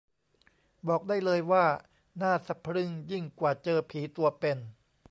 [0.87, 1.65] บอกได้เลยว่า
[2.21, 4.57] น่าสะพรึงยิ่งกว่าเจอผีตัวเป็น